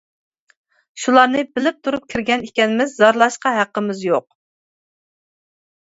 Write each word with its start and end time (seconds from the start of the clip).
شۇلارنى 1.01 1.43
بىلىپ 1.59 1.77
تۇرۇپ 1.87 2.09
كىرگەن 2.13 2.47
ئىكەنمىز، 2.47 2.97
زارلاشقا 3.03 3.55
ھەققىمىز 3.59 4.03
يوق. 4.11 4.29